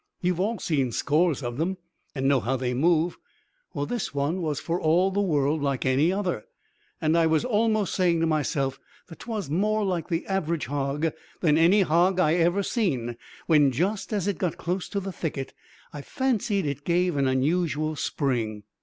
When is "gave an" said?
16.83-17.27